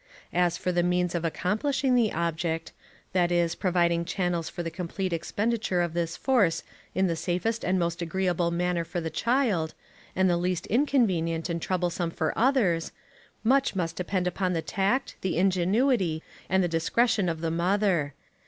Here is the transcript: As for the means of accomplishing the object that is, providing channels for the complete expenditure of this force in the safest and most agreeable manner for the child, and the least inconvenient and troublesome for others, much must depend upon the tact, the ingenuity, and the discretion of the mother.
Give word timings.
As 0.33 0.57
for 0.57 0.71
the 0.71 0.81
means 0.81 1.13
of 1.13 1.23
accomplishing 1.23 1.93
the 1.93 2.11
object 2.11 2.71
that 3.13 3.31
is, 3.31 3.53
providing 3.53 4.03
channels 4.03 4.49
for 4.49 4.63
the 4.63 4.71
complete 4.71 5.13
expenditure 5.13 5.79
of 5.81 5.93
this 5.93 6.17
force 6.17 6.63
in 6.95 7.05
the 7.05 7.15
safest 7.15 7.63
and 7.63 7.77
most 7.77 8.01
agreeable 8.01 8.49
manner 8.49 8.83
for 8.83 8.99
the 8.99 9.11
child, 9.11 9.75
and 10.15 10.27
the 10.27 10.37
least 10.37 10.65
inconvenient 10.65 11.51
and 11.51 11.61
troublesome 11.61 12.09
for 12.09 12.33
others, 12.35 12.91
much 13.43 13.75
must 13.75 13.95
depend 13.95 14.25
upon 14.25 14.53
the 14.53 14.63
tact, 14.63 15.17
the 15.21 15.37
ingenuity, 15.37 16.23
and 16.49 16.63
the 16.63 16.67
discretion 16.67 17.29
of 17.29 17.41
the 17.41 17.51
mother. 17.51 18.15